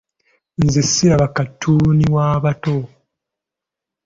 [0.63, 2.75] Nze siraba katuuni w'abaana bato.